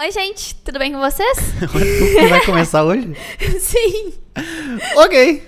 [0.00, 1.38] Oi, gente, tudo bem com vocês?
[1.58, 3.14] tu vai começar hoje?
[3.58, 4.12] Sim.
[4.96, 5.42] Ok.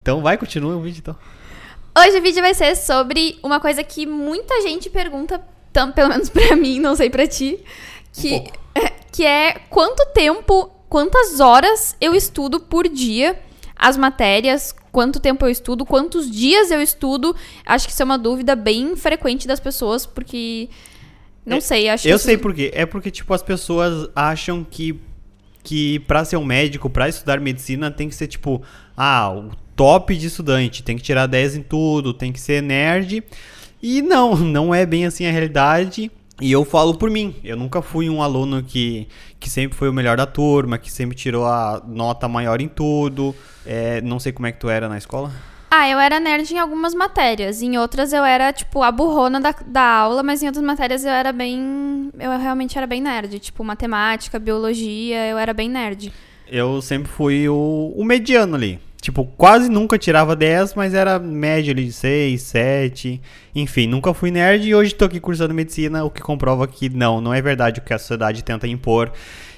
[0.00, 1.16] Então vai, continua o vídeo então.
[1.98, 6.30] Hoje o vídeo vai ser sobre uma coisa que muita gente pergunta, tam- pelo menos
[6.30, 7.62] pra mim, não sei pra ti,
[8.12, 8.44] que, Um
[9.12, 13.38] que é quanto tempo, quantas horas eu estudo por dia
[13.78, 17.36] as matérias, quanto tempo eu estudo, quantos dias eu estudo.
[17.66, 20.70] Acho que isso é uma dúvida bem frequente das pessoas, porque
[21.46, 22.70] não É, sei, acho Eu que sei por quê.
[22.74, 25.00] É porque, tipo, as pessoas acham que,
[25.62, 28.62] que pra ser um médico, pra estudar medicina, tem que ser, tipo,
[28.96, 33.22] ah, o top de estudante, tem que tirar 10 em tudo, tem que ser nerd.
[33.82, 36.10] E não, não é bem assim a realidade.
[36.40, 39.08] E eu falo por mim, eu nunca fui um aluno que,
[39.40, 43.34] que sempre foi o melhor da turma, que sempre tirou a nota maior em tudo.
[43.64, 45.32] É, não sei como é que tu era na escola.
[45.78, 47.60] Ah, eu era nerd em algumas matérias.
[47.60, 51.10] Em outras eu era, tipo, a burrona da, da aula, mas em outras matérias eu
[51.10, 52.10] era bem.
[52.18, 53.38] Eu realmente era bem nerd.
[53.38, 56.10] Tipo, matemática, biologia, eu era bem nerd.
[56.48, 58.80] Eu sempre fui o, o mediano ali.
[59.02, 63.20] Tipo, quase nunca tirava 10, mas era média ali de 6, 7.
[63.54, 67.20] Enfim, nunca fui nerd e hoje tô aqui cursando medicina, o que comprova que não,
[67.20, 69.12] não é verdade o que a sociedade tenta impor.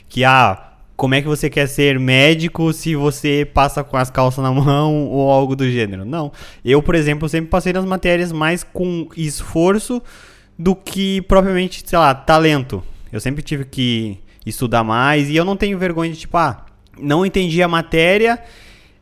[0.09, 0.68] Que, ah,
[0.99, 5.07] como é que você quer ser médico se você passa com as calças na mão
[5.07, 6.05] ou algo do gênero?
[6.05, 6.33] Não.
[6.65, 10.03] Eu, por exemplo, sempre passei nas matérias mais com esforço
[10.59, 12.83] do que propriamente, sei lá, talento.
[13.13, 16.67] Eu sempre tive que estudar mais e eu não tenho vergonha de, tipo, ah,
[17.01, 18.43] não entendi a matéria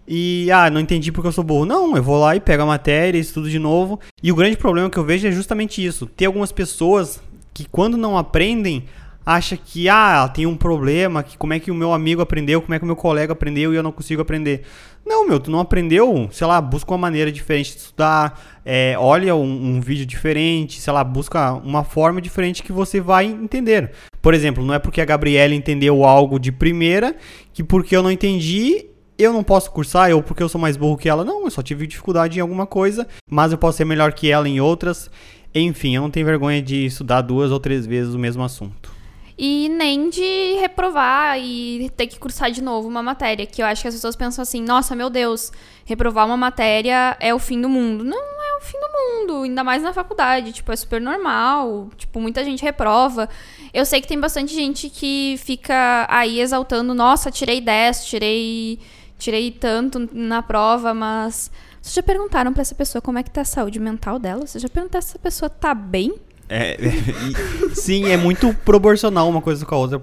[0.07, 1.65] e, ah, não entendi porque eu sou burro.
[1.65, 3.99] Não, eu vou lá e pego a matéria, estudo de novo.
[4.23, 6.05] E o grande problema que eu vejo é justamente isso.
[6.05, 7.23] Tem algumas pessoas
[7.55, 8.85] que, quando não aprendem,
[9.27, 12.73] acha que, ah, tem um problema, que como é que o meu amigo aprendeu, como
[12.75, 14.63] é que o meu colega aprendeu e eu não consigo aprender.
[15.05, 19.35] Não, meu, tu não aprendeu, sei lá, busca uma maneira diferente de estudar, é, olha
[19.35, 23.91] um, um vídeo diferente, sei lá, busca uma forma diferente que você vai entender.
[24.23, 27.17] Por exemplo, não é porque a Gabriela entendeu algo de primeira
[27.53, 28.87] que porque eu não entendi
[29.19, 31.25] eu não posso cursar, ou porque eu sou mais burro que ela.
[31.25, 34.47] Não, eu só tive dificuldade em alguma coisa, mas eu posso ser melhor que ela
[34.47, 35.11] em outras.
[35.55, 38.96] Enfim, eu não tenho vergonha de estudar duas ou três vezes o mesmo assunto.
[39.39, 43.45] E nem de reprovar e ter que cursar de novo uma matéria.
[43.45, 45.53] Que eu acho que as pessoas pensam assim: nossa, meu Deus,
[45.85, 48.03] reprovar uma matéria é o fim do mundo.
[48.03, 50.53] Não é o fim do mundo, ainda mais na faculdade.
[50.53, 51.91] Tipo, é super normal.
[51.99, 53.29] Tipo, muita gente reprova.
[53.75, 58.79] Eu sei que tem bastante gente que fica aí exaltando: nossa, tirei 10, tirei,
[59.19, 61.51] tirei tanto na prova, mas.
[61.83, 64.45] Vocês já perguntaram pra essa pessoa como é que tá a saúde mental dela?
[64.47, 66.15] Vocês já perguntaram se essa pessoa tá bem?
[66.49, 70.03] É, e- sim, é muito proporcional uma coisa com a outra.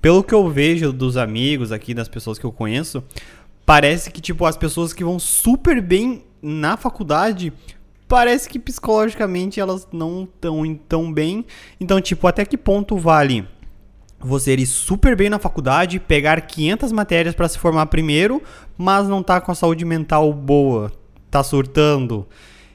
[0.00, 3.02] Pelo que eu vejo dos amigos aqui, das pessoas que eu conheço,
[3.64, 7.52] parece que, tipo, as pessoas que vão super bem na faculdade,
[8.06, 11.44] parece que psicologicamente elas não estão tão bem.
[11.80, 13.46] Então, tipo, até que ponto vale
[14.18, 18.42] você ir super bem na faculdade, pegar 500 matérias para se formar primeiro,
[18.76, 20.90] mas não tá com a saúde mental boa,
[21.30, 22.26] tá surtando.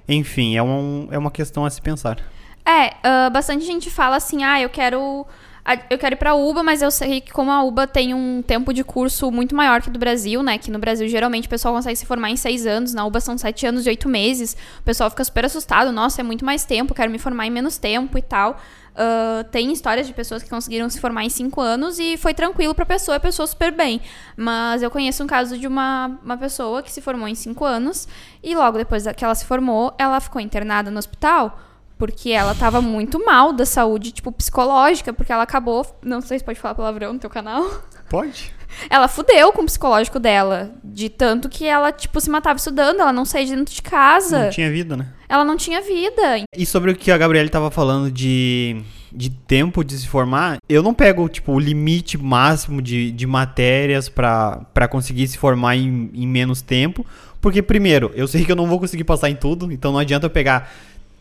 [0.07, 2.17] Enfim, é, um, é uma questão a se pensar.
[2.65, 5.25] É, ah, bastante gente fala assim, ah, eu quero.
[5.63, 8.41] a- Eu quero ir pra UBA, mas eu sei que como a UBA tem um
[8.41, 10.57] tempo de curso muito maior que do Brasil, né?
[10.57, 13.37] Que no Brasil geralmente o pessoal consegue se formar em seis anos, na UBA são
[13.37, 14.57] sete anos e oito meses.
[14.79, 17.77] O pessoal fica super assustado, nossa, é muito mais tempo, quero me formar em menos
[17.77, 18.57] tempo e tal.
[18.95, 22.73] Ah, tem histórias de pessoas que conseguiram se formar em cinco anos e foi tranquilo
[22.73, 24.01] pra pessoa, a pessoa super bem.
[24.35, 28.07] Mas eu conheço um caso de uma, uma pessoa que se formou em cinco anos
[28.43, 31.59] e logo depois que ela se formou, ela ficou internada no hospital
[32.01, 35.85] porque ela tava muito mal da saúde, tipo, psicológica, porque ela acabou.
[36.01, 37.63] Não sei se pode falar palavrão no teu canal.
[38.09, 38.51] Pode?
[38.89, 40.73] Ela fudeu com o psicológico dela.
[40.83, 44.45] De tanto que ela, tipo, se matava estudando, ela não saía de dentro de casa.
[44.45, 45.09] Não tinha vida, né?
[45.29, 46.43] Ela não tinha vida.
[46.57, 48.81] E sobre o que a Gabriele tava falando de,
[49.11, 54.09] de tempo de se formar, eu não pego, tipo, o limite máximo de, de matérias
[54.09, 57.05] pra pra conseguir se formar em, em menos tempo.
[57.39, 60.27] Porque, primeiro, eu sei que eu não vou conseguir passar em tudo, então não adianta
[60.27, 60.71] eu pegar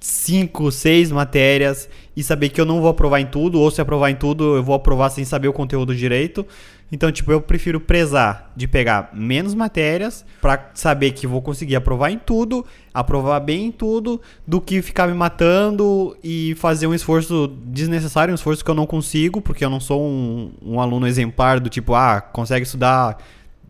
[0.00, 4.10] cinco, seis matérias e saber que eu não vou aprovar em tudo, ou se aprovar
[4.10, 6.46] em tudo, eu vou aprovar sem saber o conteúdo direito.
[6.92, 12.10] Então, tipo, eu prefiro prezar de pegar menos matérias pra saber que vou conseguir aprovar
[12.10, 17.46] em tudo, aprovar bem em tudo, do que ficar me matando e fazer um esforço
[17.64, 21.60] desnecessário, um esforço que eu não consigo, porque eu não sou um, um aluno exemplar
[21.60, 23.18] do tipo, ah, consegue estudar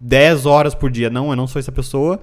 [0.01, 1.11] 10 horas por dia.
[1.11, 2.21] Não, eu não sou essa pessoa.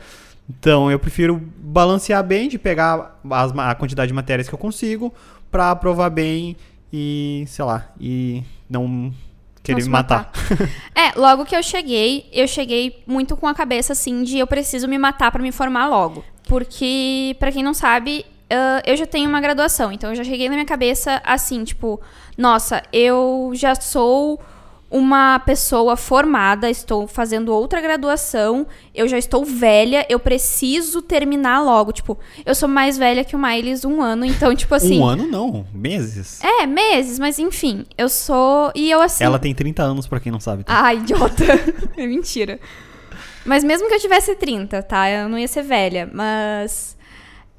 [0.50, 5.14] Então, eu prefiro balancear bem de pegar as a quantidade de matérias que eu consigo
[5.52, 6.56] pra aprovar bem
[6.92, 9.14] e, sei lá, e não
[9.62, 10.32] querer me matar.
[10.96, 14.88] É, logo que eu cheguei, eu cheguei muito com a cabeça assim de eu preciso
[14.88, 16.24] me matar pra me formar logo.
[16.48, 20.48] Porque, pra quem não sabe, ah, eu já tenho uma graduação, então eu já cheguei
[20.48, 22.00] na minha cabeça assim, tipo,
[22.38, 24.40] nossa, eu já sou
[24.90, 31.92] uma pessoa formada, estou fazendo outra graduação, eu já estou velha, eu preciso terminar logo.
[31.92, 35.00] Tipo, eu sou mais velha que o Miles um ano, então, tipo assim.
[35.00, 36.42] Um ano não, meses.
[36.42, 38.72] É, meses, mas enfim, eu sou.
[38.74, 39.24] E eu assim.
[39.24, 40.64] Ela tem 30 anos, pra quem não sabe.
[40.64, 40.86] Tá?
[40.86, 41.44] Ah, idiota.
[41.98, 42.60] é mentira.
[43.46, 45.10] Mas mesmo que eu tivesse 30, tá?
[45.10, 46.10] Eu não ia ser velha.
[46.14, 46.96] Mas.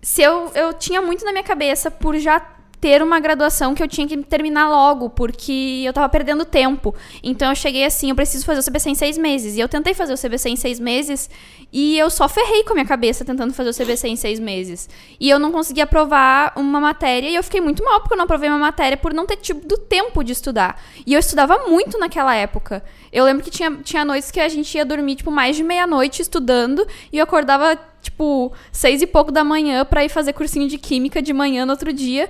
[0.00, 2.40] Se eu, eu tinha muito na minha cabeça por já
[2.80, 6.94] ter uma graduação que eu tinha que terminar logo, porque eu tava perdendo tempo.
[7.22, 9.56] Então eu cheguei assim, eu preciso fazer o CBC em seis meses.
[9.56, 11.28] E eu tentei fazer o CBC em seis meses
[11.72, 14.88] e eu só ferrei com a minha cabeça tentando fazer o CBC em seis meses.
[15.19, 18.25] E eu não consegui aprovar uma matéria e eu fiquei muito mal porque eu não
[18.25, 20.81] aprovei uma matéria por não ter tido tempo de estudar.
[21.04, 22.82] E eu estudava muito naquela época.
[23.12, 26.22] Eu lembro que tinha, tinha noites que a gente ia dormir, tipo, mais de meia-noite
[26.22, 30.78] estudando e eu acordava, tipo, seis e pouco da manhã para ir fazer cursinho de
[30.78, 32.28] química de manhã no outro dia.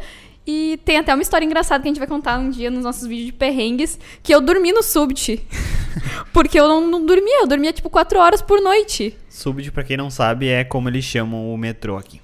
[0.50, 3.06] E tem até uma história engraçada que a gente vai contar um dia nos nossos
[3.06, 5.46] vídeos de perrengues, que eu dormi no Subt.
[6.32, 9.14] Porque eu não, não, dormia, eu dormia tipo quatro horas por noite.
[9.28, 12.18] Subt, pra quem não sabe, é como eles chamam o metrô aqui.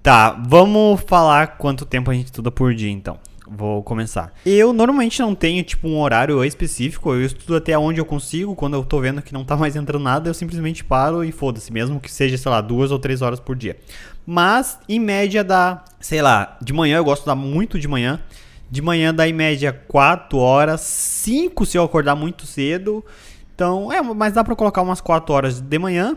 [0.00, 3.18] Tá, vamos falar quanto tempo a gente estuda por dia, então.
[3.50, 4.32] Vou começar.
[4.44, 7.14] Eu normalmente não tenho, tipo, um horário específico.
[7.14, 8.54] Eu estudo até onde eu consigo.
[8.54, 11.72] Quando eu tô vendo que não tá mais entrando nada, eu simplesmente paro e foda-se.
[11.72, 13.76] Mesmo que seja, sei lá, duas ou três horas por dia.
[14.26, 18.20] Mas, em média, dá, sei lá, de manhã eu gosto de muito de manhã.
[18.70, 23.02] De manhã dá em média 4 horas, 5 se eu acordar muito cedo.
[23.54, 26.16] Então, é, mas dá pra colocar umas 4 horas de manhã.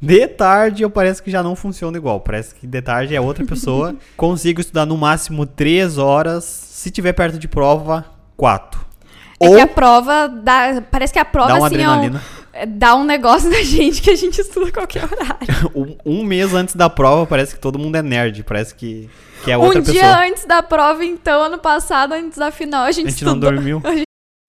[0.00, 2.20] De tarde eu parece que já não funciona igual.
[2.20, 3.94] Parece que de tarde é outra pessoa.
[4.16, 6.44] Consigo estudar no máximo 3 horas.
[6.44, 8.04] Se tiver perto de prova,
[8.36, 8.80] 4.
[9.40, 10.82] É Ou que a prova dá.
[10.90, 12.22] Parece que a prova dá uma assim, é um- adrenalina.
[12.52, 15.48] é- dá um negócio da gente que a gente estuda a qualquer horário.
[15.74, 18.42] Um, um mês antes da prova, parece que todo mundo é nerd.
[18.44, 19.08] Parece que,
[19.44, 19.94] que é outra um pessoa.
[20.00, 23.32] dia antes da prova, então, ano passado, antes da final, a gente, A gente não
[23.34, 23.52] estudou.
[23.52, 23.80] dormiu.
[23.84, 24.04] A gente-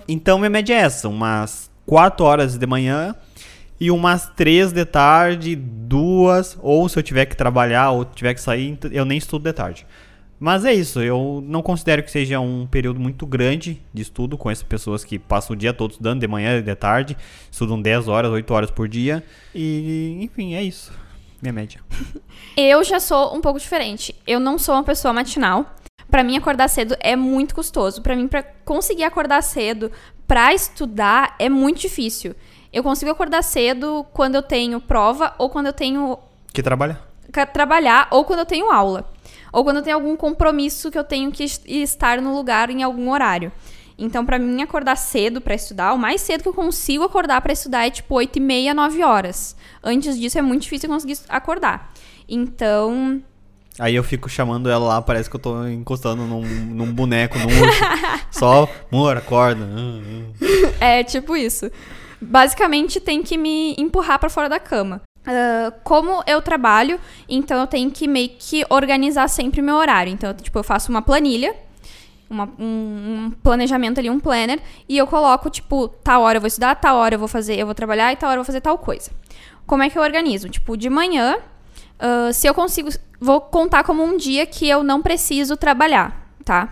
[0.08, 3.16] Então, minha média é essa: umas 4 horas de manhã
[3.80, 6.58] e umas 3 de tarde, duas.
[6.62, 9.88] Ou se eu tiver que trabalhar ou tiver que sair, eu nem estudo de tarde.
[10.40, 14.38] Mas é isso, eu não considero que seja um período muito grande de estudo.
[14.38, 17.18] Conheço pessoas que passam o dia todo estudando, de manhã e de tarde,
[17.52, 19.22] estudam 10 horas, 8 horas por dia.
[19.54, 20.94] E, enfim, é isso.
[21.42, 21.82] Minha média.
[22.56, 24.16] Eu já sou um pouco diferente.
[24.26, 25.76] Eu não sou uma pessoa matinal.
[26.10, 28.02] Pra mim, acordar cedo é muito custoso.
[28.02, 29.92] Pra mim, pra conseguir acordar cedo
[30.26, 32.36] pra estudar é muito difícil.
[32.72, 36.18] Eu consigo acordar cedo quando eu tenho prova ou quando eu tenho
[36.54, 37.00] Que trabalha?
[37.54, 39.10] trabalhar ou quando eu tenho aula.
[39.52, 42.84] Ou quando eu tenho algum compromisso que eu tenho que est- estar no lugar em
[42.84, 43.52] algum horário.
[43.98, 47.52] Então, pra mim, acordar cedo pra estudar, o mais cedo que eu consigo acordar pra
[47.52, 49.56] estudar é tipo 8 e meia, 9 horas.
[49.84, 51.92] Antes disso é muito difícil eu conseguir acordar.
[52.28, 53.22] Então,
[53.78, 57.46] Aí eu fico chamando ela lá, parece que eu tô encostando num, num boneco, num
[57.46, 57.82] urso.
[58.32, 59.66] Só, amor, acorda.
[59.66, 60.02] Ah,
[60.80, 60.86] ah.
[60.86, 61.72] É tipo isso.
[62.22, 65.02] Basicamente tem que me empurrar pra fora da cama.
[65.26, 70.12] Ah, como eu trabalho, então eu tenho que meio que organizar sempre meu horário.
[70.12, 71.56] Então, tipo, eu faço uma planilha,
[72.30, 76.48] uma- um, um planejamento ali, um planner, e eu coloco, tipo, tal hora eu vou
[76.48, 78.62] estudar, tal hora eu vou fazer, eu vou trabalhar e tal hora eu vou fazer
[78.62, 79.12] tal coisa.
[79.66, 80.50] Como é que eu organizo?
[80.50, 81.38] Tipo, de manhã,
[82.00, 82.90] ah, se eu consigo.
[83.22, 86.70] Vou contar como um dia que eu não preciso trabalhar, tá?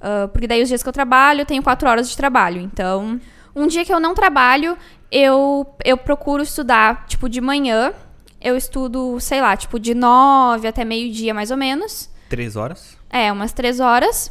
[0.00, 2.60] Ah, porque daí os dias que eu trabalho, eu tenho quatro horas de trabalho.
[2.60, 3.18] Então,
[3.56, 4.76] um dia que eu não trabalho,
[5.10, 7.94] eu, eu procuro estudar, tipo, de manhã.
[8.38, 12.10] Eu estudo, sei lá, tipo, de nove até meio-dia, mais ou menos.
[12.28, 12.98] Três horas?
[13.08, 14.30] É, umas três horas.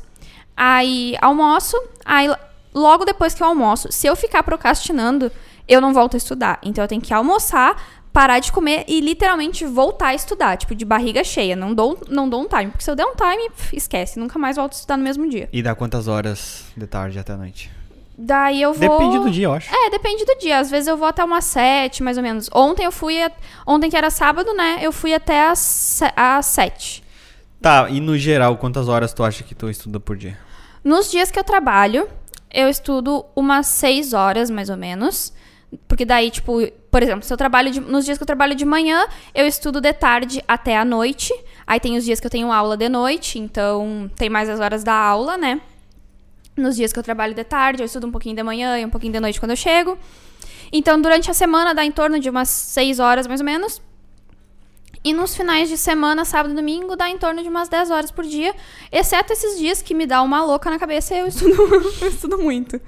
[0.56, 1.76] Aí almoço.
[2.06, 2.30] Aí
[2.74, 5.32] logo depois que eu almoço, se eu ficar procrastinando,
[5.68, 6.60] eu não volto a estudar.
[6.62, 7.82] Então eu tenho que almoçar,
[8.14, 11.56] parar de comer e literalmente voltar a estudar, tipo, de barriga cheia.
[11.56, 12.68] Não dou, não dou um time.
[12.68, 15.50] Porque se eu der um time, esquece, nunca mais volto a estudar no mesmo dia.
[15.52, 17.72] E dá quantas horas de tarde até a noite?
[18.18, 18.80] Daí eu vou.
[18.90, 19.74] Depende do dia, eu acho.
[19.74, 20.58] É, depende do dia.
[20.60, 22.50] Às vezes eu vou até umas sete, mais ou menos.
[22.54, 23.22] Ontem eu fui.
[23.22, 23.32] a-
[23.68, 24.80] Ontem que era sábado, né?
[24.82, 27.04] Eu fui até às se- às sete.
[27.62, 30.38] Tá, e no geral, quantas horas tu acha que tu estuda por dia?
[30.84, 32.08] Nos dias que eu trabalho,
[32.54, 35.34] eu estudo umas seis horas, mais ou menos.
[35.88, 38.64] Porque daí, tipo, por exemplo, se eu trabalho de- nos dias que eu trabalho de
[38.64, 41.34] manhã, eu estudo de tarde até a noite.
[41.68, 44.84] Aí tem os dias que eu tenho aula de noite, então tem mais as horas
[44.86, 45.60] da aula, né?
[46.56, 48.90] Nos dias que eu trabalho de tarde, eu estudo um pouquinho de manhã e um
[48.90, 49.98] pouquinho de noite quando eu chego.
[50.72, 53.82] Então, durante a semana dá em torno de umas seis horas, mais ou menos.
[55.06, 58.10] E nos finais de semana, sábado e domingo, dá em torno de umas 10 horas
[58.10, 58.56] por dia.
[58.92, 61.54] Exceto esses dias que me dá uma louca na cabeça e eu estudo,
[62.02, 62.82] eu estudo muito.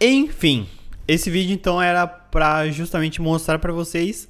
[0.00, 0.66] Enfim,
[1.06, 4.26] esse vídeo então era pra justamente mostrar pra vocês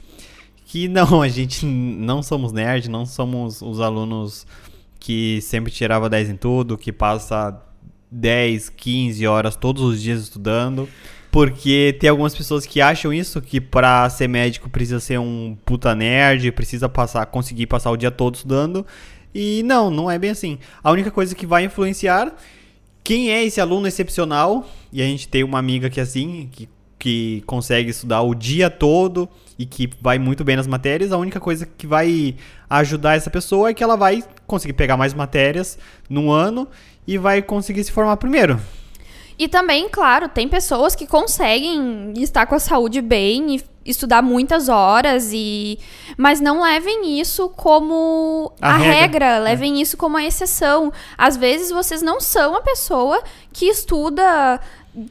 [0.65, 4.45] que não, a gente não somos nerd, não somos os alunos
[4.99, 7.57] que sempre tirava 10 em tudo, que passa
[8.13, 10.89] 10, 15 horas todos os dias estudando.
[11.31, 15.95] Porque tem algumas pessoas que acham isso, que pra ser médico precisa ser um puta
[15.95, 18.87] nerd, precisa passar, conseguir passar o dia todo estudando.
[19.35, 20.59] E não, não é bem assim.
[20.85, 22.37] A única coisa que vai influenciar
[23.03, 26.69] quem é esse aluno excepcional, e a gente tem uma amiga que é assim, que,
[27.03, 29.29] que consegue estudar o dia todo
[29.59, 32.37] e que vai muito bem nas matérias, a única coisa que vai
[32.71, 35.77] ajudar essa pessoa é que ela vai conseguir pegar mais matérias
[36.09, 36.69] no ano
[37.05, 38.57] e vai conseguir se formar primeiro.
[39.37, 44.69] E também, claro, tem pessoas que conseguem estar com a saúde bem e estudar muitas
[44.69, 45.79] horas e
[46.17, 50.93] mas não levem isso como a, A regra, regra, levem isso como a exceção.
[51.19, 53.23] Às vezes vocês não são a pessoa
[53.53, 54.61] que estuda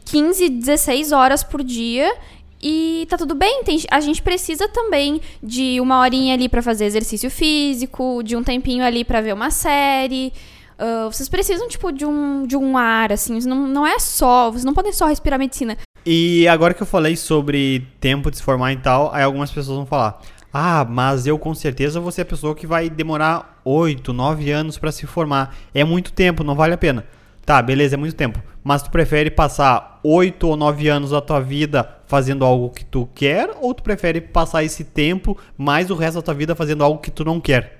[0.05, 2.13] 15, 16 horas por dia
[2.61, 6.85] e tá tudo bem, tem- a gente precisa também de uma horinha ali pra fazer
[6.85, 10.31] exercício físico, de um tempinho ali pra ver uma série.
[10.77, 13.37] Ah, vocês precisam, tipo, de um, de um ar, assim.
[13.47, 14.49] Não, não é só.
[14.49, 15.77] Vocês não podem só respirar medicina.
[16.05, 19.77] E agora que eu falei sobre tempo de se formar e tal, aí algumas pessoas
[19.77, 20.19] vão falar:
[20.51, 24.77] Ah, mas eu com certeza vou ser a pessoa que vai demorar 8, 9 anos
[24.77, 25.55] pra se formar.
[25.73, 27.05] É muito tempo, não vale a pena.
[27.45, 28.41] Tá, beleza, é muito tempo.
[28.63, 33.09] Mas tu prefere passar 8 ou 9 anos da tua vida fazendo algo que tu
[33.13, 33.49] quer?
[33.59, 37.11] Ou tu prefere passar esse tempo mais o resto da tua vida fazendo algo que
[37.11, 37.79] tu não quer?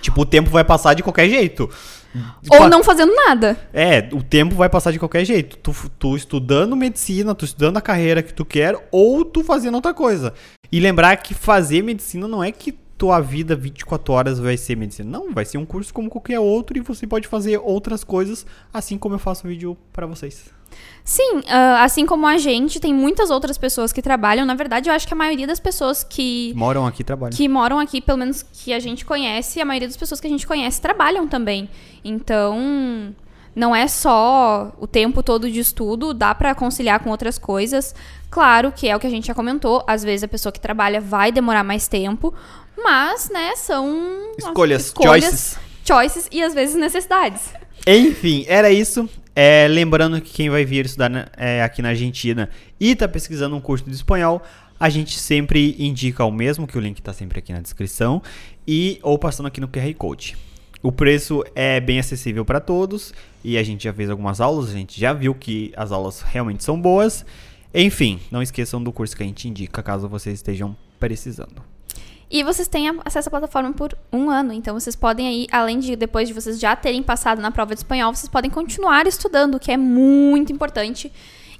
[0.00, 1.68] Tipo, o tempo vai passar de qualquer jeito.
[2.50, 3.56] Ou Pa- não fazendo nada.
[3.72, 5.56] é, o tempo vai passar de qualquer jeito.
[5.58, 9.92] Tu, tu estudando medicina, tu estudando a carreira que tu quer, ou tu fazendo outra
[9.94, 10.32] coisa.
[10.70, 15.18] E lembrar que fazer medicina não é que tua vida 24 horas vai ser medicina.
[15.18, 18.96] Não, vai ser um curso como qualquer outro e você pode fazer outras coisas, assim
[18.96, 20.54] como eu faço vídeo pra vocês.
[21.04, 24.44] Sim, ah, assim como a gente, tem muitas outras pessoas que trabalham.
[24.44, 27.36] Na verdade, eu acho que a maioria das pessoas que, Moram aqui trabalham.
[27.36, 30.30] que moram aqui, pelo menos que a gente conhece, a maioria das pessoas que a
[30.30, 31.68] gente conhece trabalham também.
[32.04, 33.14] Então,
[33.56, 37.94] não é só o tempo todo de estudo, dá pra conciliar com outras coisas.
[38.30, 41.00] Claro que é o que a gente já comentou, às vezes a pessoa que trabalha
[41.00, 42.34] vai demorar mais tempo,
[42.76, 45.58] mas, né, são Escolhas, escolhas choices.
[45.84, 47.40] choices e às vezes necessidades.
[47.86, 49.08] Enfim, era isso.
[49.34, 52.48] É, lembrando que quem vai vir estudar na- é, aqui na Argentina
[52.80, 54.42] e tá pesquisando um curso de espanhol,
[54.78, 58.22] a gente sempre indica o mesmo, que o link tá sempre aqui na descrição,
[58.68, 60.36] e ou passando aqui no QR Code.
[60.86, 63.12] O preço é bem acessível para todos
[63.42, 66.62] e a gente já fez algumas aulas, a gente já viu que as aulas realmente
[66.62, 67.26] são boas.
[67.74, 71.60] Enfim, não esqueçam do curso que a gente indica caso vocês estejam precisando.
[72.30, 75.96] E vocês têm acesso à plataforma por um ano, então vocês podem aí, além de
[75.96, 79.58] depois de vocês já terem passado na prova de espanhol, vocês podem continuar estudando, o
[79.58, 81.10] que é muito importante.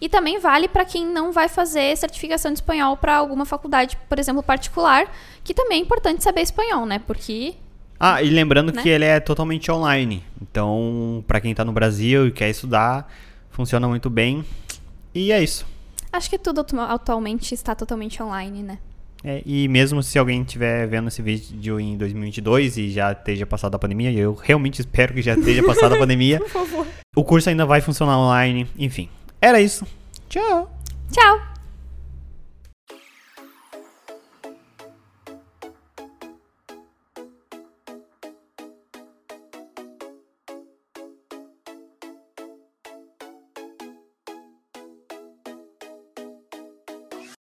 [0.01, 4.21] E também vale para quem não vai fazer certificação de espanhol para alguma faculdade, por
[4.21, 7.01] exemplo, particular, que também é importante saber espanhol, né?
[7.01, 7.57] Porque
[7.99, 8.83] Ah, e lembrando Né?
[8.83, 10.23] que ele é totalmente online.
[10.43, 13.11] Então, para quem tá no Brasil e quer estudar,
[13.51, 14.45] funciona muito bem.
[15.15, 15.67] E é isso.
[16.13, 18.79] acho que tudo atu- atualmente está totalmente online, né?
[19.25, 23.75] É, e mesmo se alguém estiver vendo esse vídeo em 2022 e já esteja passado
[23.75, 26.87] a pandemia, eu realmente espero que já esteja passado a pandemia, Por favor.
[27.17, 28.67] o curso ainda vai funcionar online.
[28.79, 29.09] Enfim,
[29.41, 29.87] era isso.
[30.29, 30.71] Tchau!
[31.11, 31.56] Tchau!